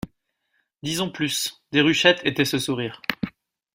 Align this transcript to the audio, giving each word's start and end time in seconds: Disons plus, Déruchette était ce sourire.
Disons 0.81 1.11
plus, 1.11 1.61
Déruchette 1.71 2.21
était 2.25 2.43
ce 2.43 2.57
sourire. 2.57 3.03